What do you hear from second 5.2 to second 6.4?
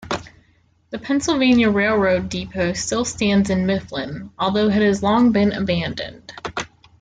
been abandoned.